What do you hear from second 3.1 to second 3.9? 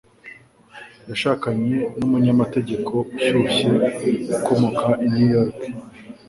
ushyushye